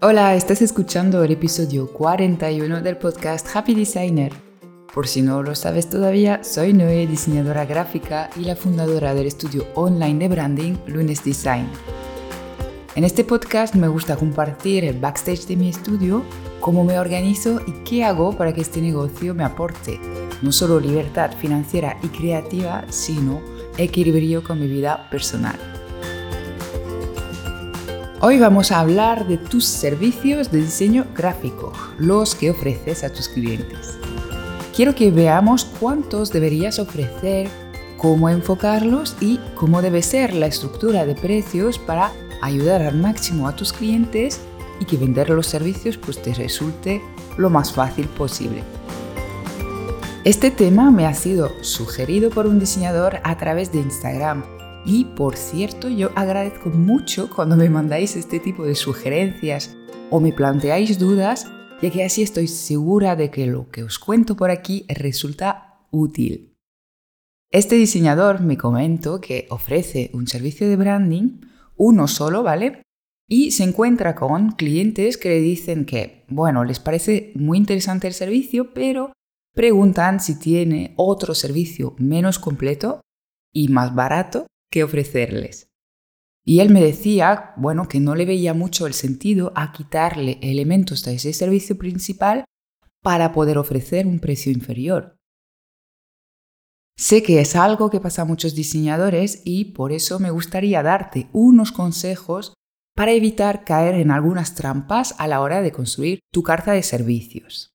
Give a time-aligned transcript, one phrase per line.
[0.00, 4.32] Hola, estás escuchando el episodio 41 del podcast Happy Designer.
[4.94, 9.66] Por si no lo sabes todavía, soy Noé, diseñadora gráfica y la fundadora del estudio
[9.74, 11.68] online de branding Lunes Design.
[12.94, 16.22] En este podcast me gusta compartir el backstage de mi estudio,
[16.60, 19.98] cómo me organizo y qué hago para que este negocio me aporte
[20.42, 23.40] no solo libertad financiera y creativa, sino
[23.76, 25.67] equilibrio con mi vida personal.
[28.20, 33.28] Hoy vamos a hablar de tus servicios de diseño gráfico, los que ofreces a tus
[33.28, 33.96] clientes.
[34.74, 37.48] Quiero que veamos cuántos deberías ofrecer,
[37.96, 42.10] cómo enfocarlos y cómo debe ser la estructura de precios para
[42.42, 44.40] ayudar al máximo a tus clientes
[44.80, 47.00] y que vender los servicios pues te resulte
[47.36, 48.64] lo más fácil posible.
[50.24, 55.36] Este tema me ha sido sugerido por un diseñador a través de Instagram y por
[55.36, 59.76] cierto, yo agradezco mucho cuando me mandáis este tipo de sugerencias
[60.10, 61.46] o me planteáis dudas,
[61.82, 66.54] ya que así estoy segura de que lo que os cuento por aquí resulta útil.
[67.50, 71.40] Este diseñador me comentó que ofrece un servicio de branding,
[71.76, 72.82] uno solo, ¿vale?
[73.26, 78.14] Y se encuentra con clientes que le dicen que, bueno, les parece muy interesante el
[78.14, 79.12] servicio, pero
[79.54, 83.00] preguntan si tiene otro servicio menos completo
[83.52, 85.70] y más barato que ofrecerles.
[86.44, 91.04] Y él me decía, bueno, que no le veía mucho el sentido a quitarle elementos
[91.04, 92.44] de ese servicio principal
[93.02, 95.18] para poder ofrecer un precio inferior.
[96.96, 101.28] Sé que es algo que pasa a muchos diseñadores y por eso me gustaría darte
[101.32, 102.54] unos consejos
[102.96, 107.70] para evitar caer en algunas trampas a la hora de construir tu carta de servicios.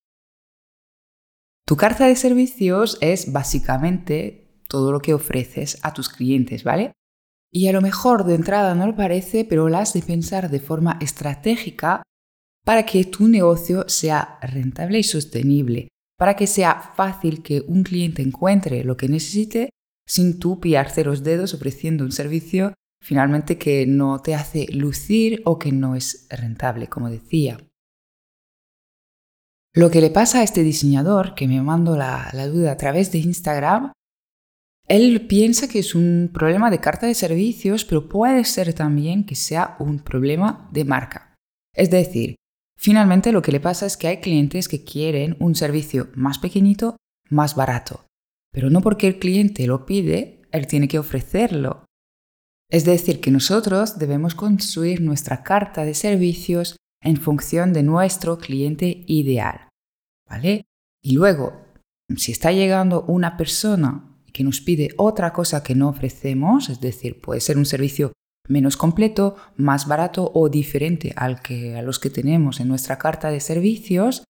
[1.65, 6.93] Tu carta de servicios es básicamente todo lo que ofreces a tus clientes, ¿vale?
[7.51, 10.59] Y a lo mejor de entrada no lo parece, pero lo has de pensar de
[10.59, 12.01] forma estratégica
[12.65, 18.21] para que tu negocio sea rentable y sostenible, para que sea fácil que un cliente
[18.21, 19.69] encuentre lo que necesite
[20.07, 22.73] sin tú pillarse los dedos ofreciendo un servicio
[23.03, 27.57] finalmente que no te hace lucir o que no es rentable, como decía.
[29.75, 33.11] Lo que le pasa a este diseñador, que me mandó la, la duda a través
[33.11, 33.91] de Instagram,
[34.93, 39.33] él piensa que es un problema de carta de servicios, pero puede ser también que
[39.33, 41.33] sea un problema de marca.
[41.75, 42.35] Es decir,
[42.79, 46.95] finalmente lo que le pasa es que hay clientes que quieren un servicio más pequeñito,
[47.31, 48.05] más barato.
[48.51, 51.85] Pero no porque el cliente lo pide, él tiene que ofrecerlo.
[52.69, 59.05] Es decir, que nosotros debemos construir nuestra carta de servicios en función de nuestro cliente
[59.07, 59.69] ideal.
[60.29, 60.65] ¿Vale?
[61.03, 61.65] Y luego,
[62.15, 67.21] si está llegando una persona que nos pide otra cosa que no ofrecemos, es decir,
[67.21, 68.13] puede ser un servicio
[68.49, 73.29] menos completo, más barato o diferente al que, a los que tenemos en nuestra carta
[73.29, 74.23] de servicios,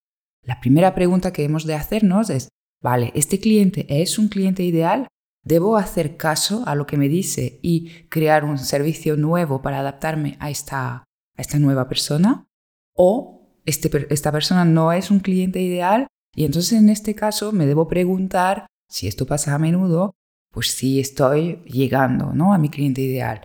[0.43, 2.49] la primera pregunta que hemos de hacernos es,
[2.81, 5.07] vale, ¿este cliente es un cliente ideal?
[5.43, 10.37] ¿Debo hacer caso a lo que me dice y crear un servicio nuevo para adaptarme
[10.39, 12.45] a esta, a esta nueva persona?
[12.95, 16.07] ¿O este, esta persona no es un cliente ideal?
[16.35, 20.13] Y entonces en este caso me debo preguntar si esto pasa a menudo,
[20.51, 22.53] pues sí estoy llegando ¿no?
[22.53, 23.43] a mi cliente ideal.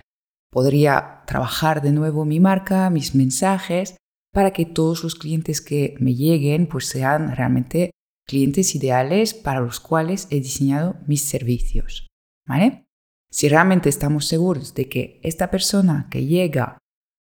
[0.52, 3.96] Podría trabajar de nuevo mi marca, mis mensajes,
[4.30, 7.92] para que todos los clientes que me lleguen pues sean realmente
[8.26, 12.06] clientes ideales para los cuales he diseñado mis servicios.
[12.46, 12.84] ¿Vale?
[13.30, 16.76] Si realmente estamos seguros de que esta persona que llega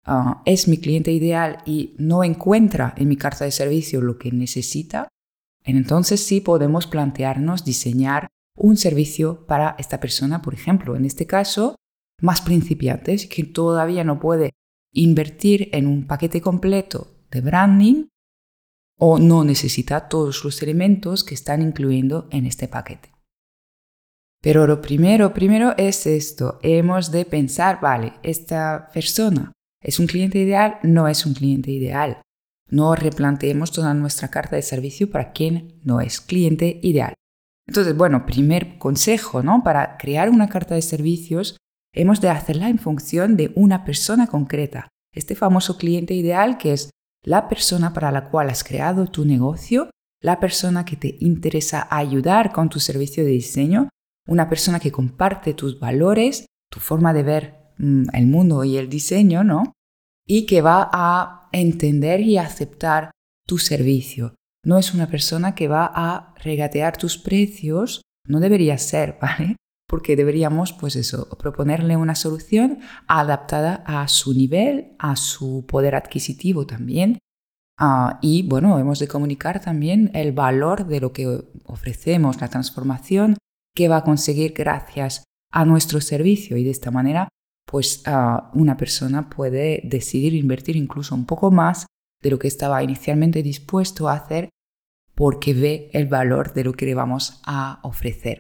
[0.06, 4.34] ah, es mi cliente ideal y no encuentra en mi carta de servicio lo que
[4.34, 5.08] necesita,
[5.76, 11.76] entonces sí podemos plantearnos diseñar un servicio para esta persona, por ejemplo, en este caso,
[12.22, 14.52] más principiantes que todavía no puede
[14.94, 18.06] invertir en un paquete completo de branding
[18.98, 23.12] o no necesita todos los elementos que están incluyendo en este paquete.
[24.42, 26.60] Pero lo primero, primero es esto.
[26.64, 29.52] Hemos de pensar, vale, esta persona
[29.82, 32.22] es un cliente ideal, no es un cliente ideal.
[32.70, 37.14] No replanteemos toda nuestra carta de servicio para quien no es cliente ideal.
[37.68, 39.64] Entonces, bueno, primer consejo, ¿no?
[39.64, 41.58] Para crear una carta de servicios,
[41.94, 44.88] hemos de hacerla en función de una persona concreta.
[45.14, 46.90] Este famoso cliente ideal que es
[47.24, 49.90] la persona para la cual has creado tu negocio,
[50.22, 53.90] la persona que te interesa ayudar con tu servicio de diseño,
[54.28, 58.90] una persona que comparte tus valores, tu forma de ver mm, el mundo y el
[58.90, 59.74] diseño, ¿no?
[60.26, 63.12] Y que va a entender y aceptar
[63.48, 64.36] tu servicio.
[64.64, 69.56] No es una persona que va a regatear tus precios, no debería ser, ¿vale?
[69.88, 76.68] porque deberíamos, pues eso, proponerle una solución adaptada a su nivel, a su poder adquisitivo
[76.68, 77.20] también.
[77.80, 83.38] Ah, y bueno, hemos de comunicar también el valor de lo que ofrecemos, la transformación
[83.74, 87.30] que va a conseguir gracias a nuestro servicio y de esta manera
[87.70, 88.02] pues
[88.54, 91.86] una persona puede decidir invertir incluso un poco más
[92.24, 94.50] de lo que estaba inicialmente dispuesto a hacer
[95.14, 98.40] porque ve el valor de lo que le vamos a ofrecer.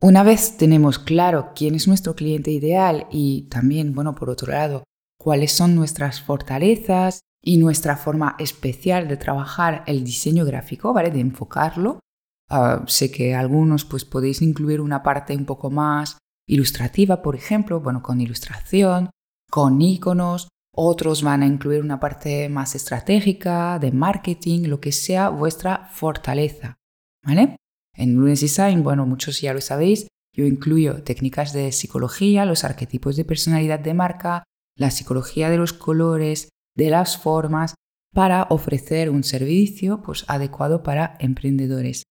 [0.00, 4.84] Una vez tenemos claro quién es nuestro cliente ideal y también, bueno, por otro lado,
[5.18, 11.10] cuáles son nuestras fortalezas y nuestra forma especial de trabajar el diseño gráfico, ¿vale?
[11.10, 12.00] De enfocarlo.
[12.48, 16.18] Ah, sé que algunos pues podéis incluir una parte un poco más
[16.50, 19.10] ilustrativa, por ejemplo, bueno, con ilustración,
[19.50, 25.28] con iconos, otros van a incluir una parte más estratégica, de marketing, lo que sea
[25.28, 26.76] vuestra fortaleza,
[27.24, 27.56] ¿vale?
[27.96, 33.16] En Lunes Design, bueno, muchos ya lo sabéis, yo incluyo técnicas de psicología, los arquetipos
[33.16, 34.44] de personalidad de marca,
[34.76, 37.74] la psicología de los colores, de las formas,
[38.12, 42.04] para ofrecer un servicio pues, adecuado para emprendedores.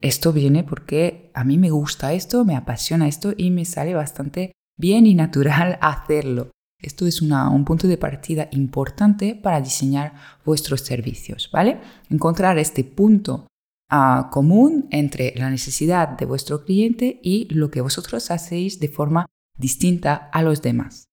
[0.00, 4.52] Esto viene porque a mí me gusta esto, me apasiona esto y me sale bastante
[4.78, 6.50] bien y natural hacerlo.
[6.80, 10.12] Esto es un punto de partida importante para diseñar
[10.44, 11.80] vuestros servicios, ¿vale?
[12.10, 13.46] Encontrar este punto
[13.90, 19.24] ah, común entre la necesidad de vuestro cliente y lo que vosotros hacéis de forma
[19.56, 21.06] distinta a los demás.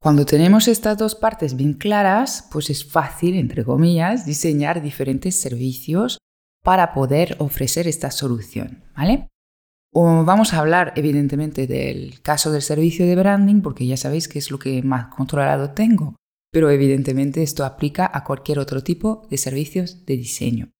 [0.00, 6.18] Cuando tenemos estas dos partes bien claras, pues es fácil, entre comillas, diseñar diferentes servicios
[6.64, 9.28] para poder ofrecer esta solución, ¿vale?
[9.94, 14.50] vamos a hablar evidentemente del caso del servicio de branding porque ya sabéis que es
[14.50, 16.16] lo que más controlado tengo,
[16.52, 20.70] pero evidentemente esto aplica a cualquier otro tipo de servicios de diseño.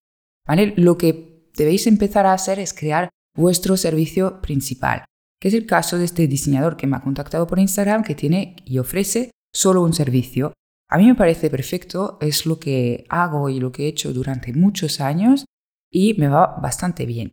[0.47, 0.75] ¿Vale?
[0.77, 5.05] Lo que debéis empezar a hacer es crear vuestro servicio principal,
[5.41, 8.57] que es el caso de este diseñador que me ha contactado por Instagram que tiene
[8.65, 10.53] y ofrece solo un servicio.
[10.91, 14.53] A mí me parece perfecto, es lo que hago y lo que he hecho durante
[14.53, 15.45] muchos años
[15.95, 17.33] y me va bastante bien.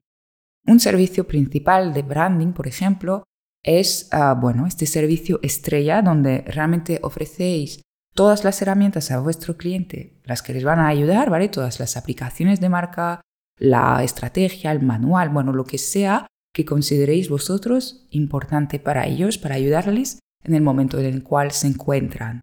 [0.68, 3.24] Un servicio principal de branding, por ejemplo,
[3.64, 7.82] es ah, bueno, este servicio estrella donde realmente ofrecéis
[8.14, 11.50] todas las herramientas a vuestro cliente, las que les van a ayudar, ¿vale?
[11.50, 13.22] Todas las aplicaciones de marca,
[13.58, 19.56] la estrategia, el manual, bueno, lo que sea que consideréis vosotros importante para ellos, para
[19.56, 22.42] ayudarles en el momento en el cual se encuentran.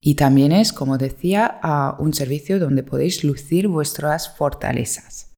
[0.00, 1.60] Y también es, como decía,
[1.98, 5.34] un servicio donde podéis lucir vuestras fortalezas.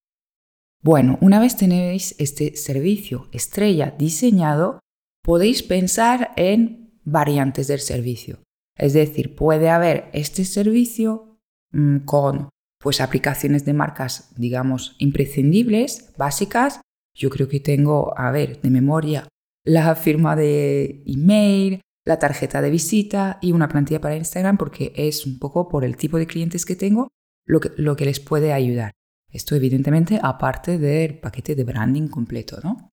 [0.82, 4.80] Bueno, una vez tenéis este servicio estrella diseñado,
[5.22, 8.42] podéis pensar en variantes del servicio.
[8.78, 11.38] Es decir, puede haber este servicio
[11.72, 12.48] mm, con
[12.80, 16.80] pues aplicaciones de marcas, digamos, imprescindibles, básicas.
[17.14, 19.28] Yo creo que tengo, a ver, de memoria,
[19.64, 25.26] la firma de email, la tarjeta de visita y una plantilla para Instagram porque es
[25.26, 27.08] un poco por el tipo de clientes que tengo
[27.46, 28.92] lo que, lo que les puede ayudar.
[29.30, 32.90] Esto evidentemente aparte del paquete de branding completo, ¿no?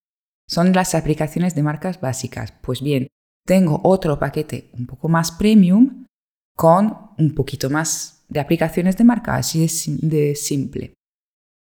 [0.47, 2.53] Son las aplicaciones de marcas básicas.
[2.61, 3.07] Pues bien,
[3.45, 6.05] tengo otro paquete un poco más premium
[6.55, 9.67] con un poquito más de aplicaciones de marca, así
[10.01, 10.93] de simple.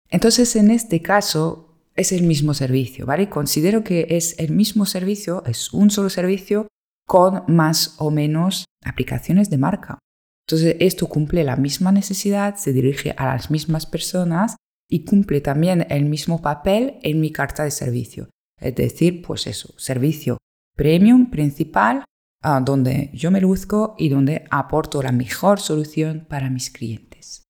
[0.09, 3.29] Entonces, en este caso, es el mismo servicio, ¿vale?
[3.29, 6.67] Considero que es el mismo servicio, es un solo servicio
[7.05, 9.99] con más o menos aplicaciones de marca.
[10.47, 14.57] Entonces, esto cumple la misma necesidad, se dirige a las mismas personas
[14.89, 18.29] y cumple también el mismo papel en mi carta de servicio.
[18.59, 20.37] Es decir, pues eso, servicio
[20.75, 22.03] premium principal,
[22.41, 27.43] ah, donde yo me luzco y donde aporto la mejor solución para mis clientes.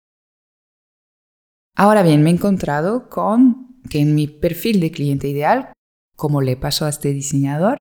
[1.75, 5.73] Ahora bien, me he encontrado con que en mi perfil de cliente ideal,
[6.15, 7.77] como le pasó a este diseñador,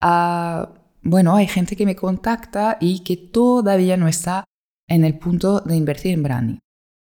[0.00, 4.44] ah, bueno, hay gente que me contacta y que todavía no está
[4.88, 6.58] en el punto de invertir en branding.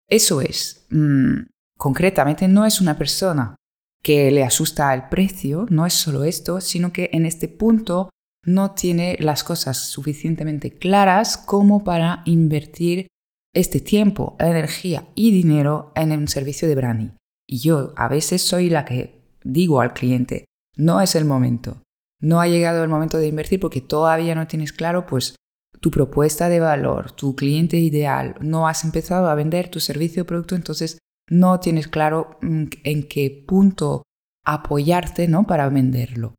[0.08, 3.56] Eso es, mm, concretamente no es una persona
[4.02, 8.10] que le asusta el precio, no es solo esto, sino que en este punto
[8.44, 13.08] no tiene las cosas suficientemente claras como para invertir
[13.52, 17.10] este tiempo, energía y dinero en un servicio de branding.
[17.48, 20.44] Y yo a veces soy la que digo al cliente,
[20.76, 21.82] no es el momento,
[22.20, 25.36] no ha llegado el momento de invertir porque todavía no tienes claro pues
[25.80, 30.26] tu propuesta de valor, tu cliente ideal, no has empezado a vender tu servicio o
[30.26, 34.02] producto, entonces no tienes claro mm, en qué punto
[34.44, 35.46] apoyarte ¿no?
[35.46, 36.34] para venderlo.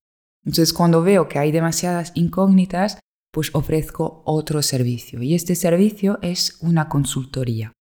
[0.45, 2.99] Entonces cuando veo que hay demasiadas incógnitas,
[3.31, 7.73] pues ofrezco otro servicio y este servicio es una consultoría.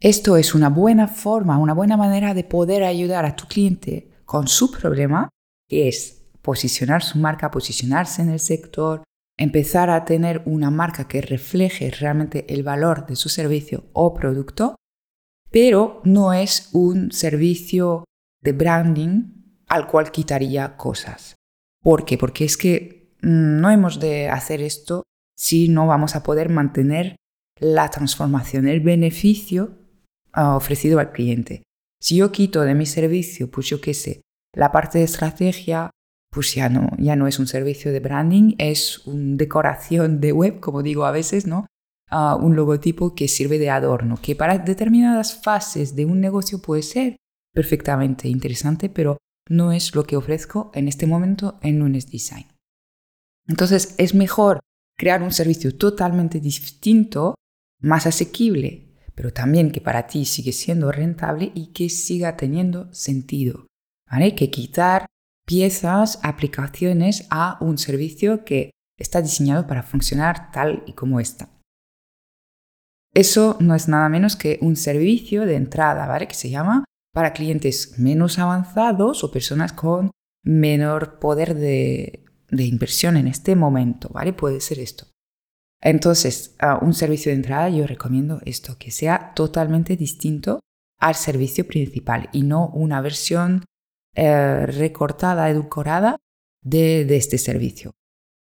[0.00, 4.46] Esto es una buena forma, una buena manera de poder ayudar a tu cliente con
[4.46, 5.28] su problema,
[5.68, 6.17] que es
[6.48, 9.02] posicionar su marca, posicionarse en el sector,
[9.36, 14.74] empezar a tener una marca que refleje realmente el valor de su servicio o producto,
[15.50, 18.04] pero no es un servicio
[18.40, 19.24] de branding
[19.68, 21.34] al cual quitaría cosas.
[21.82, 22.16] ¿Por qué?
[22.16, 25.02] Porque es que mm, no hemos de hacer esto
[25.36, 27.16] si no vamos a poder mantener
[27.60, 29.76] la transformación, el beneficio
[30.32, 31.62] ah, ofrecido al cliente.
[32.00, 34.22] Si yo quito de mi servicio, pues yo qué sé,
[34.54, 35.90] la parte de estrategia,
[36.38, 40.60] pues ya no, ya no es un servicio de branding, es una decoración de web,
[40.60, 41.66] como digo a veces, ¿no?
[42.12, 46.82] Ah, un logotipo que sirve de adorno, que para determinadas fases de un negocio puede
[46.82, 47.16] ser
[47.52, 49.18] perfectamente interesante, pero
[49.48, 52.46] no es lo que ofrezco en este momento en Nunes Design.
[53.48, 54.60] Entonces es mejor
[54.96, 57.34] crear un servicio totalmente distinto,
[57.80, 63.66] más asequible, pero también que para ti sigue siendo rentable y que siga teniendo sentido.
[64.08, 64.36] ¿vale?
[64.36, 65.06] Que quitar
[65.48, 71.48] piezas, aplicaciones a un servicio que está diseñado para funcionar tal y como está.
[73.14, 76.28] Eso no es nada menos que un servicio de entrada, ¿vale?
[76.28, 80.10] Que se llama para clientes menos avanzados o personas con
[80.44, 84.34] menor poder de, inversión en este momento, ¿vale?
[84.34, 85.06] Puede ser esto.
[85.82, 90.60] Entonces, un servicio de entrada yo recomiendo esto, que sea totalmente distinto
[91.00, 93.64] al servicio principal y no una versión
[94.14, 96.16] eh, recortada, edulcorada
[96.62, 97.92] de, este servicio.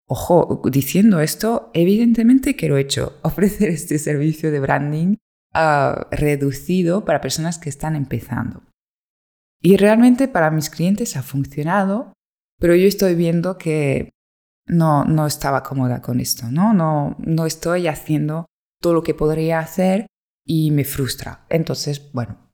[0.07, 5.15] Ojo, diciendo esto, evidentemente que lo he hecho, ofrecer este servicio de branding
[5.53, 8.63] uh, reducido para personas que están empezando.
[9.61, 12.13] Y realmente para mis clientes ha funcionado,
[12.59, 14.11] pero yo estoy viendo que
[14.67, 16.73] no, no estaba cómoda con esto, ¿no?
[16.73, 17.15] ¿no?
[17.19, 18.47] No estoy haciendo
[18.81, 20.07] todo lo que podría hacer
[20.45, 21.45] y me frustra.
[21.49, 22.50] Entonces, bueno,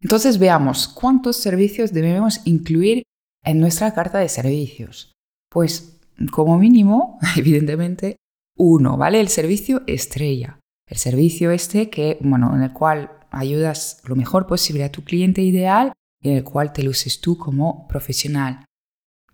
[0.00, 3.02] entonces veamos cuántos servicios debemos incluir
[3.44, 5.12] en nuestra carta de servicios.
[5.50, 6.00] Pues
[6.30, 8.16] como mínimo, evidentemente,
[8.56, 9.20] uno, ¿vale?
[9.20, 10.60] El servicio estrella.
[10.86, 15.42] El servicio este que, bueno, en el cual ayudas lo mejor posible a tu cliente
[15.42, 18.64] ideal y en el cual te luces tú como profesional.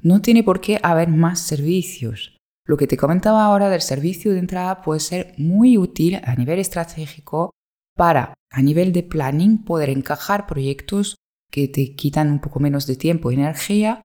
[0.02, 2.36] No tiene por qué haber más servicios.
[2.66, 6.58] Lo que te comentaba ahora del servicio de entrada puede ser muy útil a nivel
[6.58, 7.50] estratégico
[7.96, 11.16] para, a nivel de planning, poder encajar proyectos
[11.50, 14.02] que te quitan un poco menos de tiempo y energía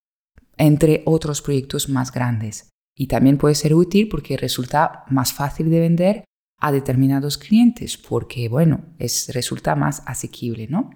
[0.58, 2.69] entre otros proyectos más grandes.
[2.96, 6.25] Y también puede ser útil porque resulta más fácil de vender
[6.60, 10.91] a determinados clientes, porque, bueno, es, resulta más asequible, ¿no?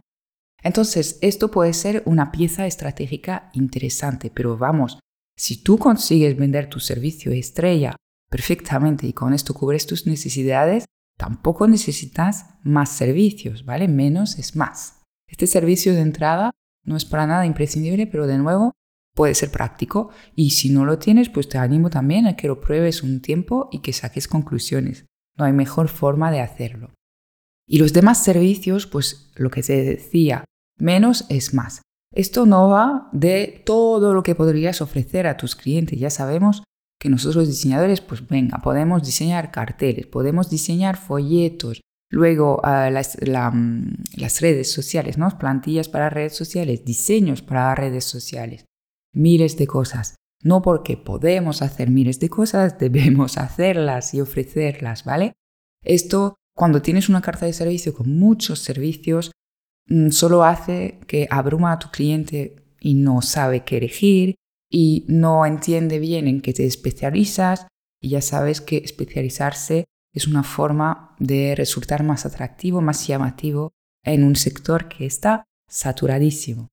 [0.61, 4.99] Entonces, esto puede ser una pieza estratégica interesante, pero vamos,
[5.37, 7.95] si tú consigues vender tu servicio estrella
[8.29, 10.85] perfectamente y con esto cubres tus necesidades,
[11.17, 13.87] Tampoco necesitas más servicios, ¿vale?
[13.87, 15.01] Menos es más.
[15.27, 16.51] Este servicio de entrada
[16.85, 18.73] no es para nada imprescindible, pero de nuevo
[19.15, 22.59] puede ser práctico y si no lo tienes, pues te animo también a que lo
[22.59, 25.05] pruebes un tiempo y que saques conclusiones.
[25.37, 26.93] No hay mejor forma de hacerlo.
[27.67, 30.43] Y los demás servicios, pues lo que se decía,
[30.77, 31.81] menos es más.
[32.13, 35.99] Esto no va de todo lo que podrías ofrecer a tus clientes.
[35.99, 36.63] Ya sabemos
[37.03, 44.39] que nosotros diseñadores, pues venga, podemos diseñar carteles, podemos diseñar folletos, luego ah, mm, las,
[44.39, 45.27] redes sociales, ¿no?
[45.37, 48.63] plantillas para redes sociales, diseños para redes sociales,
[49.13, 50.15] miles de cosas.
[50.41, 55.33] No porque podemos hacer miles de cosas, debemos hacerlas y ofrecerlas, ¿vale?
[55.83, 59.33] Esto, cuando tienes una carta de servicio con muchos servicios,
[59.89, 64.35] mm, solo hace que abruma a tu cliente y no sabe qué elegir
[64.73, 67.67] y no entiende bien en qué te especializas
[68.01, 73.71] y ya sabes que especializarse es una forma de resultar más atractivo, más llamativo
[74.03, 76.69] en un sector que está saturadísimo.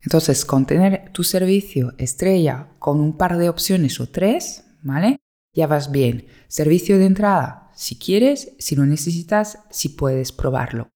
[0.00, 5.18] Entonces, con tener tu servicio estrella con un par de opciones o tres, ¿vale?
[5.54, 6.26] Ya vas bien.
[6.48, 10.88] Servicio de entrada, si quieres, si lo necesitas, si puedes probarlo.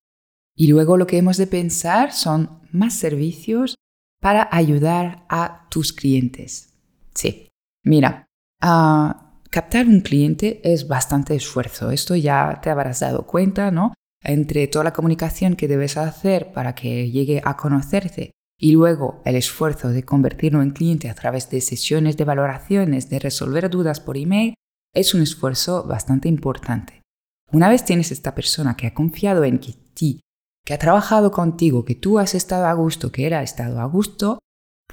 [0.57, 3.77] Y luego lo que hemos de pensar son más servicios
[4.23, 6.75] para ayudar a tus clientes.
[7.13, 7.49] Sí,
[7.85, 8.25] mira,
[8.61, 11.91] captar un cliente es bastante esfuerzo.
[11.91, 13.95] Esto ya te habrás dado cuenta, ¿no?
[14.23, 19.35] Entre toda la comunicación que debes hacer para que llegue a conocerte y luego el
[19.35, 24.17] esfuerzo de convertirlo en cliente a través de sesiones de valoraciones, de resolver dudas por
[24.17, 24.55] email,
[24.95, 27.03] es un esfuerzo bastante importante.
[27.51, 30.21] Una vez tienes esta persona que ha confiado en ti
[30.65, 33.85] que ha trabajado contigo, que tú has estado a gusto, que él ha estado a
[33.85, 34.39] gusto,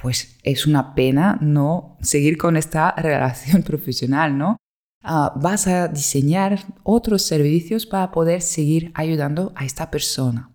[0.02, 4.58] pues es una pena no seguir con esta relación profesional, ¿no?
[5.04, 10.52] Ah, vas a diseñar otros servicios para poder seguir ayudando a esta persona.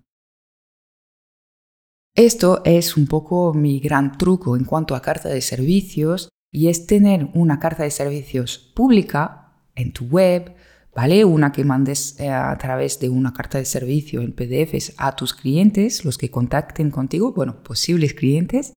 [2.14, 6.86] Esto es un poco mi gran truco en cuanto a carta de servicios y es
[6.86, 10.54] tener una carta de servicios pública en tu web,
[10.94, 11.24] ¿vale?
[11.24, 15.34] Una que mandes eh, a través de una carta de servicio en PDFs a tus
[15.34, 18.72] clientes, los que contacten contigo, bueno, posibles clientes,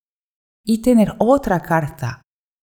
[0.65, 2.21] y tener otra carta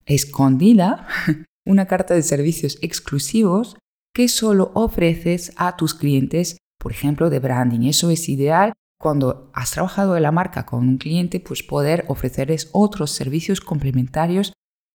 [0.07, 1.07] escondida,
[1.67, 3.77] una carta de servicios exclusivos
[4.15, 7.89] que solo ofreces a tus clientes, por ejemplo, de branding.
[7.89, 12.71] Eso es ideal cuando has trabajado en la marca con un cliente, pues poder ofrecerles
[12.73, 14.53] otros servicios complementarios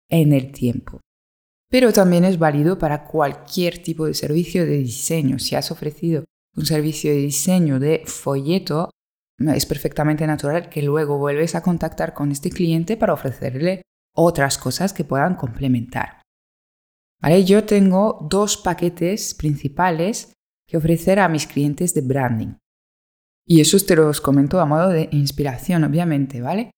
[0.10, 1.00] en el tiempo.
[1.70, 5.40] Pero también es válido para cualquier tipo de servicio de diseño.
[5.40, 6.24] Si has ofrecido
[6.56, 8.90] un servicio de diseño de folleto,
[9.40, 13.82] es perfectamente natural que luego vuelves a contactar con este cliente para ofrecerle
[14.16, 16.22] otras cosas que puedan complementar.
[17.22, 17.44] ¿Vale?
[17.44, 20.34] Yo tengo dos paquetes principales
[20.68, 22.56] que ofrecer a mis clientes de branding.
[23.46, 26.72] Y eso te los comento a modo de inspiración, obviamente, ¿vale?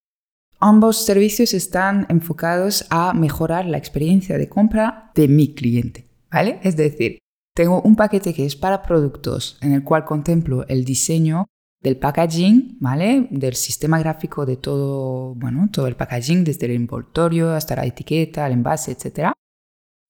[0.62, 6.60] Ambos servicios están enfocados a mejorar la experiencia de compra de mi cliente, ¿vale?
[6.64, 7.20] Es decir,
[7.56, 11.46] tengo un paquete que es para productos en el cual contemplo el diseño
[11.82, 13.30] del packaging, ¿vale?
[13.32, 18.46] Del sistema gráfico de todo, bueno, todo el packaging, desde el envoltorio hasta la etiqueta,
[18.46, 19.32] el envase, etc.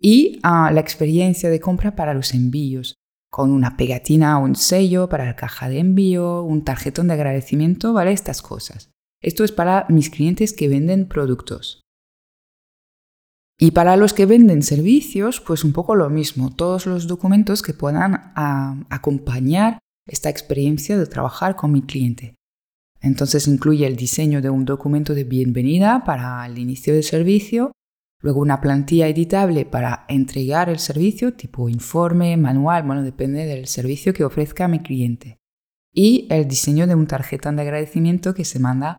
[0.02, 2.96] Y ah, la experiencia de compra para los envíos,
[3.30, 7.94] con una pegatina o un sello para la caja de envío, un tarjetón de agradecimiento,
[7.94, 8.14] ¿vale?
[8.14, 8.90] Estas cosas.
[9.22, 11.82] Esto es para mis clientes que venden productos.
[13.62, 17.74] Y para los que venden servicios, pues un poco lo mismo, todos los documentos que
[17.74, 22.36] puedan acompañar esta experiencia de trabajar con mi cliente.
[23.02, 27.74] Entonces incluye el diseño de un documento de bienvenida para el inicio del servicio,
[28.22, 34.14] luego una plantilla editable para entregar el servicio, tipo informe, manual, bueno, depende del servicio
[34.14, 35.38] que ofrezca mi cliente,
[35.94, 38.98] y el diseño de un tarjeta de agradecimiento que se manda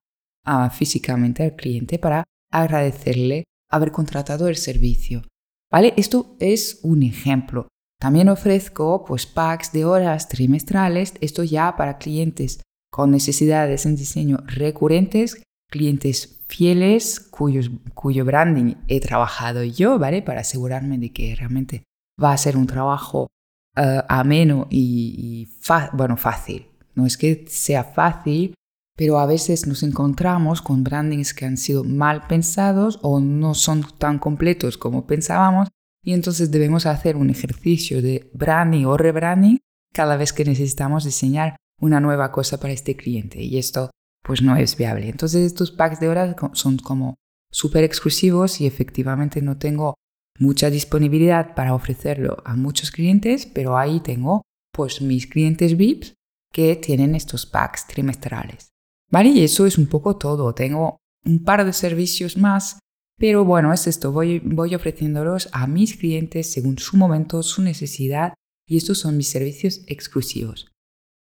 [0.73, 5.23] físicamente al cliente para agradecerle haber contratado el servicio.
[5.71, 5.95] ¿Vale?
[5.97, 7.69] Esto es un ejemplo.
[8.01, 14.39] También ofrezco pues, packs de horas trimestrales, esto ya para clientes con necesidades en diseño
[14.47, 20.23] recurrentes, clientes fieles cuyo branding he trabajado yo, ¿vale?
[20.23, 21.85] Para asegurarme de que realmente
[22.21, 23.29] va a ser un trabajo
[23.77, 25.49] eh, ameno y,
[25.93, 26.67] bueno, fácil.
[26.95, 28.55] No es que sea fácil,
[28.97, 33.87] pero a veces nos encontramos con brandings que han sido mal pensados o no son
[33.99, 35.69] tan completos como pensábamos
[36.03, 39.59] y entonces debemos hacer un ejercicio de branding o rebranding
[39.93, 43.91] cada vez que necesitamos diseñar una nueva cosa para este cliente y esto
[44.23, 45.09] pues no es viable.
[45.09, 47.17] Entonces estos packs de horas son como
[47.51, 49.95] súper exclusivos y efectivamente no tengo
[50.39, 56.15] mucha disponibilidad para ofrecerlo a muchos clientes, pero ahí tengo pues mis clientes VIPs
[56.53, 58.71] que tienen estos packs trimestrales.
[59.11, 59.31] ¿Vale?
[59.31, 60.55] Y eso es un poco todo.
[60.55, 62.79] Tengo un par de servicios más,
[63.19, 64.13] pero bueno, es esto.
[64.13, 68.35] Voy, voy ofreciéndolos a mis clientes según su momento, su necesidad,
[68.67, 70.71] y estos son mis servicios exclusivos.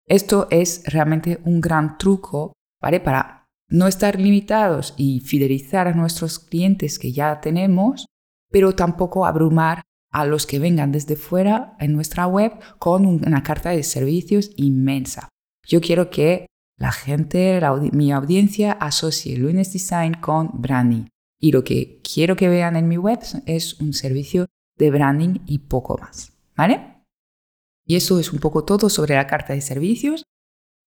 [0.06, 3.00] Esto es realmente un gran truco, ¿vale?
[3.00, 8.06] Para no estar limitados y fidelizar a nuestros clientes que ya tenemos,
[8.50, 13.70] pero tampoco abrumar a los que vengan desde fuera en nuestra web con una carta
[13.70, 15.28] de servicios inmensa.
[15.66, 16.46] Yo quiero que
[16.80, 17.60] la gente,
[17.92, 21.08] mi audiencia asocie Lunes Design con branding.
[21.38, 24.46] Y lo que quiero que vean en mi web es un servicio
[24.78, 26.32] de branding y poco más.
[26.56, 27.04] ¿Vale?
[27.86, 30.24] Y eso es un poco todo sobre la carta de servicios.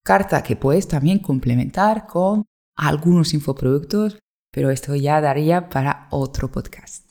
[0.04, 2.44] Carta que puedes también complementar con
[2.76, 4.18] algunos infoproductos,
[4.50, 7.08] pero esto ya daría para otro podcast.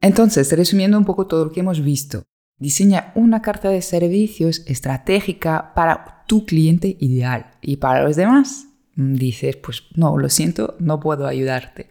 [0.00, 2.22] Entonces, resumiendo un poco todo lo que hemos visto,
[2.62, 9.14] Diseña una carta de servicios estratégica para tu cliente ideal y para los demás mm,
[9.14, 11.90] dices, pues no, lo siento, no puedo ayudarte.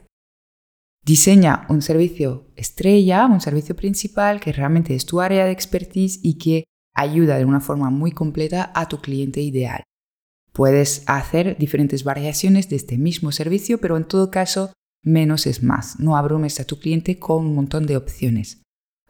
[1.04, 6.38] Diseña un servicio estrella, un servicio principal que realmente es tu área de expertise y
[6.38, 6.64] que
[6.96, 9.84] ayuda de una forma muy completa a tu cliente ideal.
[10.54, 14.72] Puedes hacer diferentes variaciones de este mismo servicio, pero en todo caso,
[15.04, 16.00] menos es más.
[16.00, 18.62] No abrumes a tu cliente con un montón de opciones.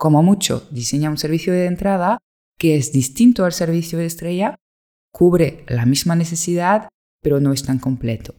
[0.02, 2.18] Como mucho, diseña un servicio de entrada
[2.58, 4.56] que es distinto al servicio de estrella,
[5.14, 6.90] cubre la misma necesidad,
[7.22, 8.34] pero no es tan completo.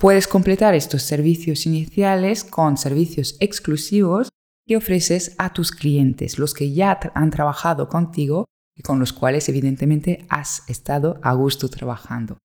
[0.00, 4.30] Puedes completar estos servicios iniciales con servicios exclusivos
[4.66, 8.46] que ofreces a tus clientes, los que ya han trabajado contigo
[8.76, 12.36] y con los cuales evidentemente has estado a gusto trabajando.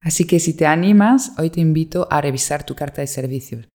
[0.00, 3.68] Así que si te animas, hoy te invito a revisar tu carta de servicios,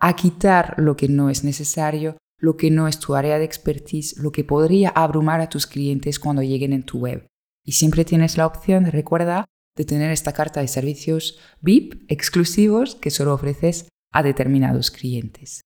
[0.00, 4.16] a quitar lo que no es necesario, lo que no es tu área de expertise,
[4.18, 7.26] lo que podría abrumar a tus clientes cuando lleguen en tu web.
[7.64, 9.46] Y siempre tienes la opción, recuerda,
[9.76, 15.60] de tener esta carta de servicios VIP exclusivos que solo ofreces a determinados clientes.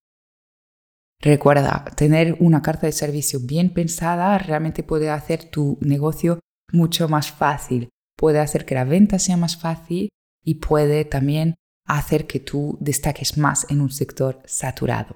[1.20, 6.40] Recuerda, tener una carta de servicio bien pensada realmente puede hacer tu negocio
[6.72, 10.08] mucho más fácil, puede hacer que la venta sea más fácil
[10.42, 11.56] y puede también
[11.86, 15.14] hacer que tú destaques más en un sector saturado.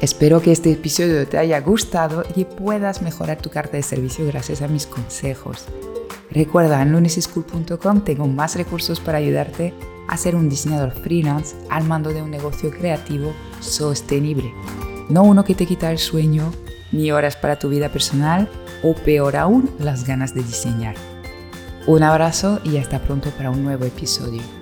[0.00, 4.62] Espero que este episodio te haya gustado y puedas mejorar tu carta de servicio gracias
[4.62, 5.66] a mis consejos.
[6.30, 9.74] Recuerda, en luneseschool.com tengo más recursos para ayudarte
[10.08, 14.54] a ser un diseñador freelance al mando de un negocio creativo sostenible.
[15.10, 16.50] No uno que te quita el sueño,
[16.92, 18.48] ni horas para tu vida personal
[18.82, 20.94] o peor aún, las ganas de diseñar.
[21.86, 24.59] Un abrazo y hasta pronto para un nuevo episodio.